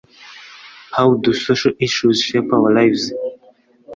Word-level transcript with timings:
How 0.93 1.13
do 1.13 1.31
social 1.31 1.73
issues 1.79 2.23
shape 2.23 2.51
our 2.53 2.73
lives 2.73 3.13